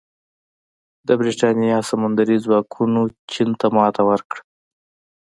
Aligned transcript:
د 1.07 1.09
برېټانیا 1.19 1.77
سمندري 1.89 2.37
ځواکونو 2.45 3.01
چین 3.31 3.49
ته 3.59 3.67
ماتې 3.75 4.03
ورکړه. 4.09 4.41